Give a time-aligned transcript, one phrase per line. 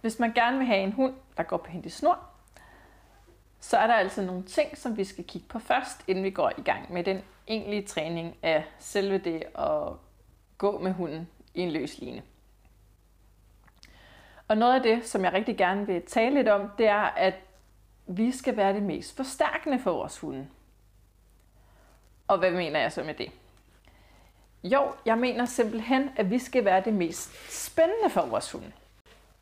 [0.00, 2.18] Hvis man gerne vil have en hund, der går på hendes snor,
[3.60, 6.52] så er der altså nogle ting, som vi skal kigge på først, inden vi går
[6.58, 9.92] i gang med den egentlige træning af selve det at
[10.58, 12.22] gå med hunden i en løs line.
[14.48, 17.34] Og noget af det, som jeg rigtig gerne vil tale lidt om, det er, at
[18.06, 20.48] vi skal være det mest forstærkende for vores hunde.
[22.28, 23.32] Og hvad mener jeg så med det?
[24.64, 28.72] Jo, jeg mener simpelthen, at vi skal være det mest spændende for vores hunde.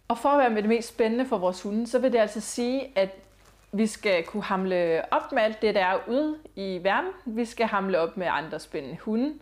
[0.09, 2.41] Og for at være med det mest spændende for vores hunde, så vil det altså
[2.41, 3.11] sige, at
[3.73, 7.11] vi skal kunne hamle op med alt det, der er ude i verden.
[7.25, 9.35] Vi skal hamle op med andre spændende hunde.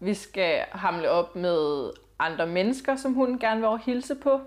[0.00, 4.40] Vi skal hamle op med andre mennesker, som hunden gerne vil hilse på.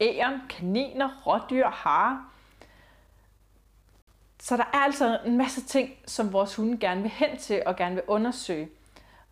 [0.00, 2.24] Æren, kaniner, rådyr, hare.
[4.40, 7.76] Så der er altså en masse ting, som vores hunde gerne vil hen til og
[7.76, 8.68] gerne vil undersøge.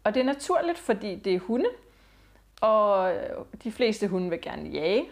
[0.05, 1.69] Og det er naturligt, fordi det er hunde,
[2.61, 3.13] og
[3.65, 5.09] de fleste hunde vil gerne jage.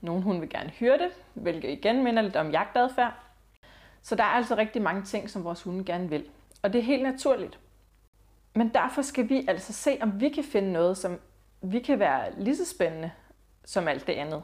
[0.00, 3.12] Nogle hunde vil gerne hyrde, hvilket igen minder lidt om jagtadfærd.
[4.02, 6.24] Så der er altså rigtig mange ting, som vores hunde gerne vil.
[6.62, 7.58] Og det er helt naturligt.
[8.54, 11.20] Men derfor skal vi altså se, om vi kan finde noget, som
[11.62, 13.10] vi kan være lige så spændende
[13.64, 14.42] som alt det andet.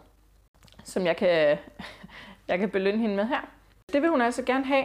[0.84, 1.58] Som jeg kan,
[2.48, 3.40] jeg kan belønne hende med her.
[3.92, 4.84] Det vil hun altså gerne have.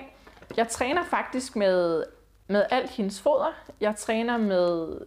[0.58, 2.04] Jeg træner faktisk med,
[2.48, 3.54] med alt hendes foder.
[3.82, 5.00] Jeg træner med,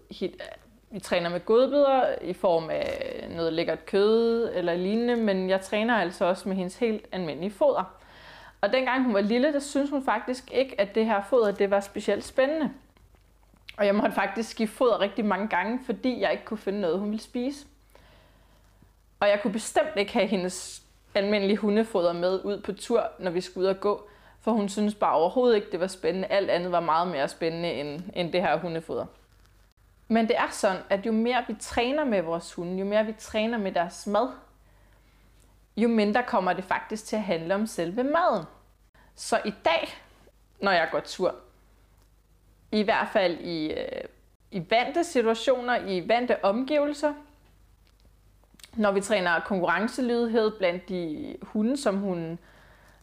[0.90, 5.96] vi træner med godbidder i form af noget lækkert kød eller lignende, men jeg træner
[5.96, 7.94] altså også med hendes helt almindelige foder.
[8.60, 11.70] Og dengang hun var lille, der syntes hun faktisk ikke, at det her foder det
[11.70, 12.70] var specielt spændende.
[13.76, 16.98] Og jeg måtte faktisk skifte foder rigtig mange gange, fordi jeg ikke kunne finde noget,
[16.98, 17.66] hun ville spise.
[19.20, 20.82] Og jeg kunne bestemt ikke have hendes
[21.14, 24.08] almindelige hundefoder med ud på tur, når vi skulle ud og gå.
[24.40, 26.28] For hun synes bare overhovedet ikke, det var spændende.
[26.28, 29.06] Alt andet var meget mere spændende end, end det her hundefoder.
[30.10, 33.12] Men det er sådan, at jo mere vi træner med vores hunde, jo mere vi
[33.12, 34.28] træner med deres mad,
[35.76, 38.44] jo mindre kommer det faktisk til at handle om selve maden.
[39.14, 39.88] Så i dag,
[40.60, 41.34] når jeg går tur,
[42.72, 44.04] i hvert fald i, øh,
[44.50, 47.14] i vante situationer, i vante omgivelser,
[48.74, 52.38] når vi træner konkurrencelydighed blandt de hunde, som hun,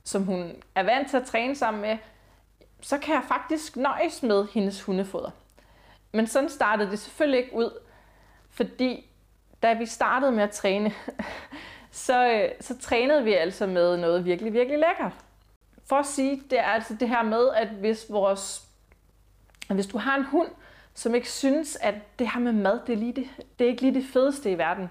[0.04, 1.98] som hun er vant til at træne sammen med,
[2.82, 5.32] så kan jeg faktisk nøjes med hendes hundefoder.
[6.12, 7.72] Men sådan startede det selvfølgelig ikke ud,
[8.50, 9.10] fordi
[9.64, 10.94] da vi startede med at træne,
[11.92, 15.14] så, øh, så trænede vi altså med noget virkelig, virkelig lækkert.
[15.86, 18.68] For at sige, det er altså det her med, at hvis, vores,
[19.70, 20.50] hvis du har en hund,
[20.94, 23.28] som ikke synes, at det her med mad, det er, lige det,
[23.60, 24.90] det er ikke lige det fedeste i verden,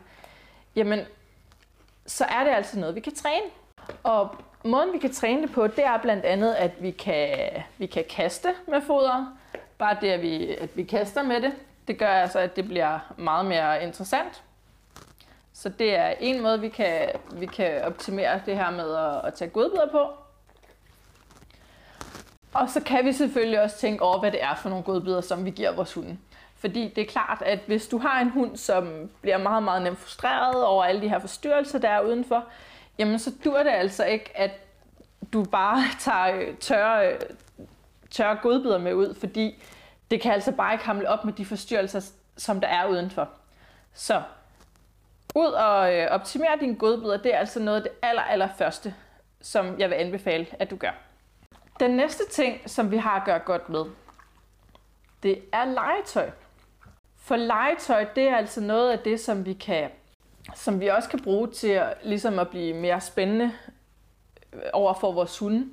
[0.77, 1.01] jamen,
[2.07, 3.47] så er det altså noget, vi kan træne.
[4.03, 7.49] Og måden, vi kan træne det på, det er blandt andet, at vi kan,
[7.79, 9.37] vi kan kaste med foder.
[9.79, 11.53] Bare det, at vi, at vi kaster med det,
[11.89, 14.43] det gør altså, at det bliver meget mere interessant.
[15.53, 19.35] Så det er en måde, vi kan, vi kan optimere det her med at, at
[19.35, 20.11] tage godbidder på.
[22.55, 25.45] Og så kan vi selvfølgelig også tænke over, hvad det er for nogle godbidder, som
[25.45, 26.19] vi giver vores hunde.
[26.59, 29.99] Fordi det er klart, at hvis du har en hund, som bliver meget, meget nemt
[29.99, 32.45] frustreret over alle de her forstyrrelser, der er udenfor,
[32.99, 34.51] jamen så dur det altså ikke, at
[35.33, 37.13] du bare tager tørre,
[38.17, 39.63] tørre godbidder med ud, fordi
[40.11, 43.29] det kan altså bare ikke hamle op med de forstyrrelser, som der er udenfor.
[43.95, 44.23] Så
[45.35, 48.95] ud og øh, optimere dine godbidder, det er altså noget af det aller, aller første,
[49.41, 50.93] som jeg vil anbefale, at du gør.
[51.81, 53.85] Den næste ting, som vi har at gøre godt med,
[55.23, 56.31] det er legetøj.
[57.17, 59.91] For legetøj, det er altså noget af det, som vi kan
[60.55, 63.53] som vi også kan bruge til at, ligesom at blive mere spændende
[64.53, 65.71] øh, over for vores hunde.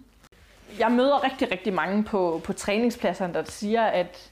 [0.80, 4.32] Jeg møder rigtig, rigtig mange på, på træningspladserne, der siger, at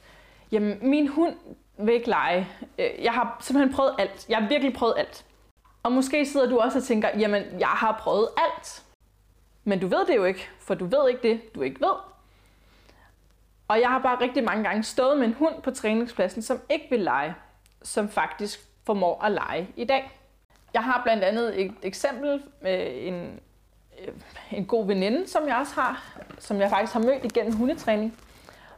[0.51, 1.35] jamen, min hund
[1.77, 2.47] vil ikke lege.
[2.79, 4.25] Øh, jeg har simpelthen prøvet alt.
[4.29, 5.25] Jeg har virkelig prøvet alt.
[5.83, 8.83] Og måske sidder du også og tænker, jamen, jeg har prøvet alt.
[9.63, 11.95] Men du ved det jo ikke, for du ved ikke det, du ikke ved.
[13.67, 16.87] Og jeg har bare rigtig mange gange stået med en hund på træningspladsen, som ikke
[16.89, 17.35] vil lege,
[17.83, 20.11] som faktisk formår at lege i dag.
[20.73, 23.39] Jeg har blandt andet et eksempel med en,
[24.01, 24.13] Øh,
[24.51, 28.17] en god veninde, som jeg også har, som jeg faktisk har mødt igennem hundetræning.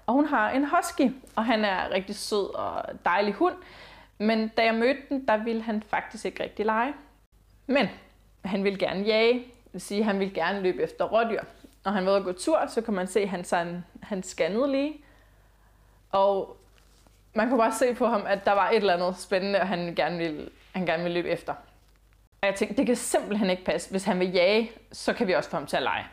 [0.06, 3.56] Og hun har en husky, og han er rigtig sød og dejlig hund.
[4.18, 6.94] Men da jeg mødte den, der ville han faktisk ikke rigtig lege.
[7.68, 7.88] Men
[8.46, 11.42] han ville gerne jage, det vil sige, at han ville gerne løbe efter rådyr.
[11.86, 14.24] Når han var ude at gå tur, så kan man se, at han, sådan, han
[14.24, 15.04] scannede lige.
[16.12, 16.58] Og
[17.34, 19.96] man kunne bare se på ham, at der var et eller andet spændende, og han
[19.96, 21.54] gerne ville, han gerne ville løbe efter.
[22.44, 23.92] Og jeg tænkte, det kan simpelthen ikke passe.
[23.92, 26.06] Hvis han vil jage, så kan vi også få ham til at lege.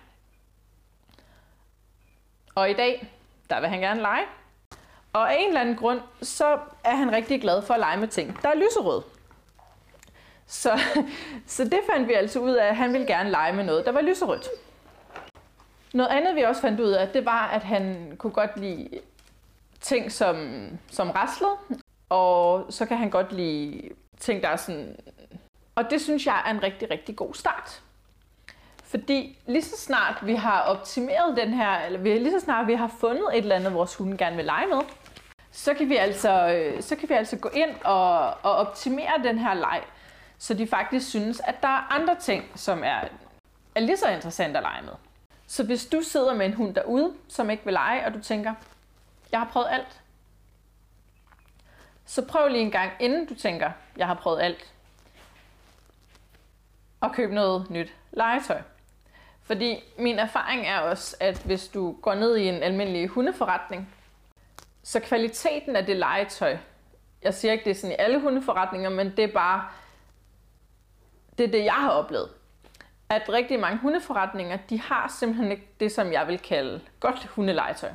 [2.54, 3.12] Og i dag,
[3.50, 4.24] der vil han gerne lege.
[5.12, 8.08] Og af en eller anden grund, så er han rigtig glad for at lege med
[8.08, 9.02] ting, der er lyserød.
[10.46, 10.80] Så,
[11.46, 13.92] så det fandt vi altså ud af, at han ville gerne lege med noget, der
[13.92, 14.48] var lyserødt.
[15.94, 18.88] Noget andet, vi også fandt ud af, det var, at han kunne godt lide
[19.80, 21.56] ting, som, som raslede,
[22.08, 24.96] og så kan han godt lide ting, der er sådan...
[25.80, 27.82] Og det synes jeg er en rigtig, rigtig god start.
[28.84, 32.90] Fordi lige så snart vi har optimeret den her, eller lige så snart vi har
[33.00, 34.80] fundet et eller andet, vores hunde gerne vil lege med,
[35.50, 39.38] så kan vi altså, øh, så kan vi altså gå ind og, og optimere den
[39.38, 39.82] her leg,
[40.38, 43.00] så de faktisk synes, at der er andre ting, som er,
[43.74, 44.94] er lige så interessant at lege med.
[45.46, 48.54] Så hvis du sidder med en hund derude, som ikke vil lege, og du tænker,
[49.32, 50.00] jeg har prøvet alt,
[52.06, 54.72] så prøv lige en gang, inden du tænker, jeg har prøvet alt,
[57.02, 58.60] at købe noget nyt legetøj.
[59.42, 63.88] Fordi min erfaring er også, at hvis du går ned i en almindelig hundeforretning,
[64.82, 66.56] så kvaliteten af det legetøj,
[67.22, 69.64] jeg siger ikke, det er sådan i alle hundeforretninger, men det er bare,
[71.38, 72.28] det er det, jeg har oplevet.
[73.08, 77.90] At rigtig mange hundeforretninger, de har simpelthen ikke det, som jeg vil kalde godt hundelegetøj.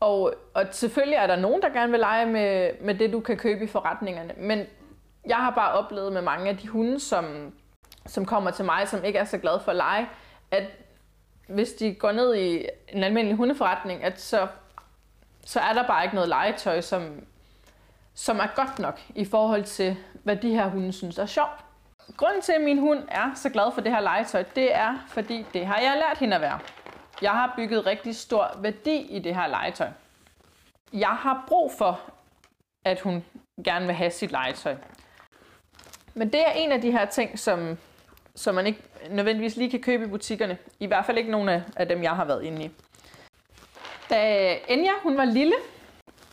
[0.00, 3.36] Og, og selvfølgelig er der nogen, der gerne vil lege med, med det, du kan
[3.36, 4.66] købe i forretningerne, men
[5.26, 7.52] jeg har bare oplevet med mange af de hunde, som,
[8.08, 10.08] som kommer til mig, som ikke er så glad for at lege,
[10.50, 10.64] at
[11.48, 14.46] hvis de går ned i en almindelig hundeforretning, at så,
[15.44, 17.24] så er der bare ikke noget legetøj, som,
[18.14, 21.64] som er godt nok i forhold til, hvad de her hunde synes er sjovt.
[22.16, 25.46] Grunden til, at min hund er så glad for det her legetøj, det er, fordi
[25.52, 26.58] det har jeg lært hende at være.
[27.22, 29.88] Jeg har bygget rigtig stor værdi i det her legetøj.
[30.92, 32.00] Jeg har brug for,
[32.84, 33.24] at hun
[33.64, 34.76] gerne vil have sit legetøj.
[36.14, 37.78] Men det er en af de her ting, som
[38.38, 40.58] som man ikke nødvendigvis lige kan købe i butikkerne.
[40.80, 42.70] I hvert fald ikke nogen af dem, jeg har været inde i.
[44.10, 45.54] Da Enya hun var lille,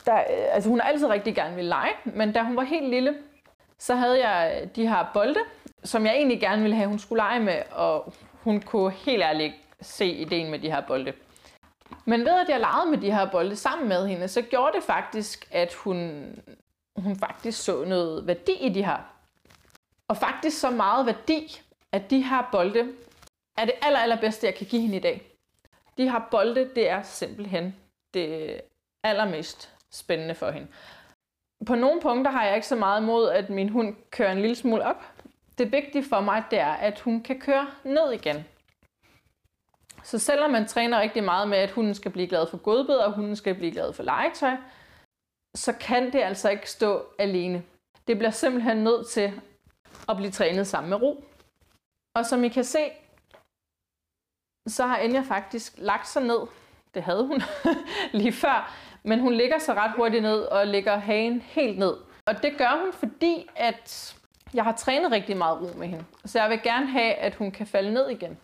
[0.06, 2.90] der, øh, altså hun har altid rigtig gerne ville lege, men da hun var helt
[2.90, 3.16] lille,
[3.80, 5.40] så havde jeg øh, de her bolde,
[5.84, 8.13] som jeg egentlig gerne ville have, hun skulle lege med, og
[8.44, 11.13] hun kunne helt ærligt se ideen med de her bolde.
[12.06, 14.84] Men ved at jeg legede med de her bolde sammen med hende, så gjorde det
[14.84, 16.25] faktisk, at hun,
[16.98, 18.98] hun faktisk så noget værdi i de her.
[20.08, 21.62] Og faktisk så meget værdi,
[21.95, 22.94] at de her bolde
[23.57, 25.21] er det aller, allerbedste, jeg kan give hende i dag.
[25.97, 27.75] De her bolde, det er simpelthen
[28.13, 28.62] det
[29.03, 30.68] allermest spændende for hende.
[31.65, 34.56] På nogle punkter har jeg ikke så meget mod, at min hund kører en lille
[34.56, 35.03] smule op.
[35.57, 38.45] Det vigtige for mig, det er, at hun kan køre ned igen.
[40.03, 43.13] Så selvom man træner rigtig meget med, at hunden skal blive glad for godbid, og
[43.13, 44.56] hunden skal blive glad for legetøj,
[45.56, 47.63] så kan det altså ikke stå alene.
[48.07, 49.41] Det bliver simpelthen nødt til
[50.09, 51.24] at blive trænet sammen med ro.
[52.15, 52.91] Og som I kan se,
[54.67, 56.39] så har Anja faktisk lagt sig ned.
[56.94, 57.41] Det havde hun
[58.19, 58.73] lige før.
[59.03, 61.97] Men hun ligger så ret hurtigt ned og lægger hagen helt ned.
[62.25, 64.15] Og det gør hun, fordi at
[64.53, 66.06] jeg har trænet rigtig meget ro med hende.
[66.25, 68.38] Så jeg vil gerne have, at hun kan falde ned igen.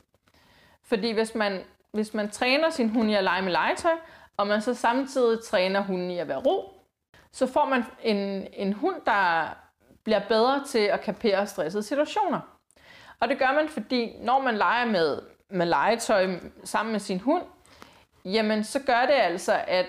[0.84, 3.96] Fordi hvis man, hvis man træner sin hund i at lege med legetøj,
[4.38, 6.74] og man så samtidig træner hunden i at være ro,
[7.32, 9.50] så får man en, en hund, der
[10.04, 12.40] bliver bedre til at kapere stressede situationer.
[13.22, 16.28] Og det gør man, fordi når man leger med, med legetøj
[16.64, 17.44] sammen med sin hund,
[18.26, 19.86] jamen så gør det altså, at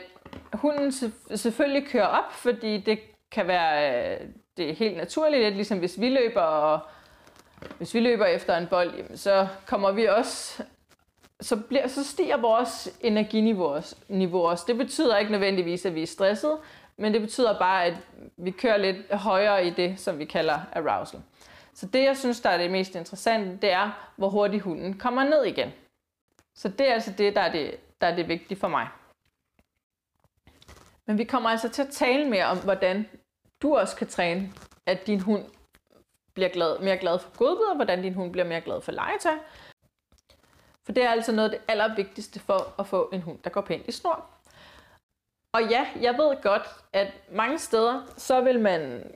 [0.52, 0.92] hunden
[1.36, 2.98] selvfølgelig kører op, fordi det
[3.30, 6.80] kan være øh, det er helt naturligt, at ligesom hvis vi løber og
[7.78, 10.62] hvis vi løber efter en bold, jamen, så kommer vi også
[11.40, 14.64] så, bliver, så stiger vores energiniveau niveau også.
[14.68, 16.58] Det betyder ikke nødvendigvis, at vi er stresset,
[16.96, 17.94] men det betyder bare, at
[18.36, 21.20] vi kører lidt højere i det, som vi kalder arousal.
[21.74, 25.24] Så det, jeg synes, der er det mest interessante, det er, hvor hurtigt hunden kommer
[25.24, 25.72] ned igen.
[26.54, 28.88] Så det er altså det, der er det, der er det vigtige for mig.
[31.06, 33.08] Men vi kommer altså til at tale mere om, hvordan
[33.62, 34.52] du også kan træne,
[34.86, 35.44] at din hund
[36.34, 39.38] bliver glad, mere glad for godbid, hvordan din hund bliver mere glad for legetøj.
[40.84, 43.60] For det er altså noget af det allervigtigste for at få en hund, der går
[43.60, 44.30] pænt i snor.
[45.52, 49.12] Og ja, jeg ved godt, at mange steder, så vil man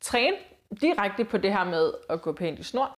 [0.00, 0.36] træne
[0.80, 2.94] direkte på det her med at gå pænt i snor.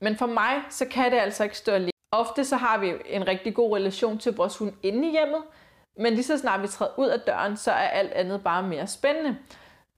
[0.00, 1.90] Men for mig, så kan det altså ikke stå alene.
[2.12, 5.42] Ofte så har vi en rigtig god relation til vores hund inde i hjemmet,
[5.96, 8.86] men lige så snart vi træder ud af døren, så er alt andet bare mere
[8.86, 9.38] spændende.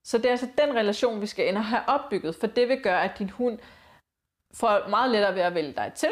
[0.04, 2.82] Så det er altså den relation, vi skal ind og have opbygget, for det vil
[2.82, 3.58] gøre, at din hund
[4.54, 6.10] får meget lettere ved at vælge dig til.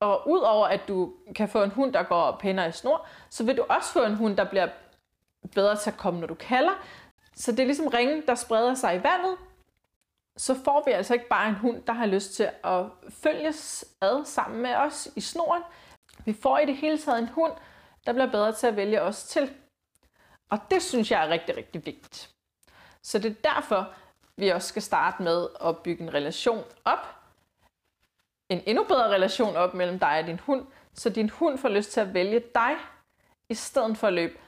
[0.00, 3.56] Og udover at du kan få en hund, der går pænere i snor, så vil
[3.56, 4.68] du også få en hund, der bliver
[5.54, 6.72] bedre til at komme, når du kalder.
[7.34, 9.36] Så det er ligesom ringen, der spreder sig i vandet,
[10.36, 14.24] så får vi altså ikke bare en hund, der har lyst til at følges ad
[14.24, 15.62] sammen med os i snoren.
[16.24, 17.52] Vi får i det hele taget en hund,
[18.06, 19.54] der bliver bedre til at vælge os til.
[20.50, 22.30] Og det synes jeg er rigtig, rigtig vigtigt.
[23.02, 23.94] Så det er derfor,
[24.36, 27.06] vi også skal starte med at bygge en relation op.
[28.48, 31.92] En endnu bedre relation op mellem dig og din hund, så din hund får lyst
[31.92, 32.76] til at vælge dig,
[33.48, 34.38] i stedet for at løbe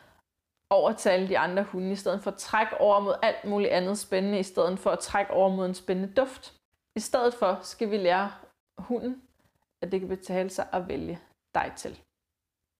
[0.74, 3.70] over til alle de andre hunde, i stedet for at trække over mod alt muligt
[3.70, 6.54] andet spændende, i stedet for at trække over mod en spændende duft.
[6.96, 8.32] I stedet for skal vi lære
[8.78, 9.22] hunden,
[9.82, 11.18] at det kan betale sig at vælge
[11.54, 12.00] dig til.